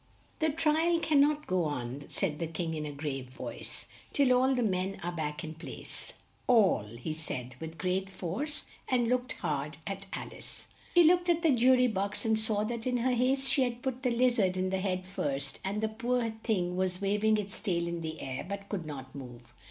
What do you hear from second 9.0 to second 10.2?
looked hard at